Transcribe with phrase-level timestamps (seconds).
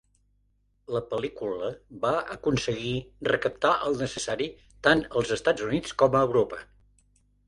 [0.93, 1.67] La pel·lícula
[2.05, 2.93] va aconseguir
[3.29, 4.47] recaptar el necessari
[4.89, 6.63] tant als Estats Units com Europa.